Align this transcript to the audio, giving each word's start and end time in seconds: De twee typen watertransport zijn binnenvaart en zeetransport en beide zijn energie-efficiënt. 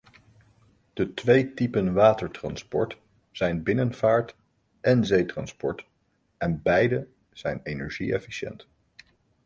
De 0.93 1.13
twee 1.13 1.53
typen 1.53 1.93
watertransport 1.93 2.97
zijn 3.31 3.63
binnenvaart 3.63 4.35
en 4.81 5.05
zeetransport 5.05 5.85
en 6.37 6.61
beide 6.61 7.07
zijn 7.31 7.59
energie-efficiënt. 7.63 8.67